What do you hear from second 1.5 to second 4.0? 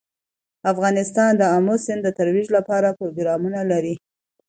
آمو سیند د ترویج لپاره پروګرامونه لري.